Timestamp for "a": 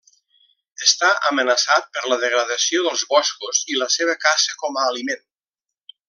4.85-4.91